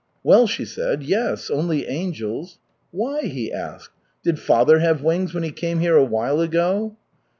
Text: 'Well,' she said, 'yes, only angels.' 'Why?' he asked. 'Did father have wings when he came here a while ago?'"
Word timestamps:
'Well,' 0.23 0.47
she 0.47 0.65
said, 0.65 1.03
'yes, 1.03 1.51
only 1.51 1.85
angels.' 1.85 2.57
'Why?' 2.89 3.27
he 3.27 3.53
asked. 3.53 3.91
'Did 4.23 4.39
father 4.39 4.79
have 4.79 5.03
wings 5.03 5.31
when 5.31 5.43
he 5.43 5.51
came 5.51 5.79
here 5.79 5.95
a 5.95 6.03
while 6.03 6.41
ago?'" 6.41 6.97